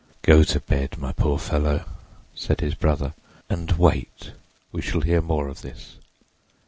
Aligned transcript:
"Go 0.23 0.41
to 0.43 0.59
bed, 0.59 0.97
my 0.97 1.11
poor 1.11 1.37
fellow," 1.37 1.85
said 2.33 2.59
his 2.59 2.73
brother, 2.73 3.13
"and—wait. 3.51 4.31
We 4.71 4.81
shall 4.81 5.01
hear 5.01 5.21
more 5.21 5.47
of 5.47 5.61
this." 5.61 5.97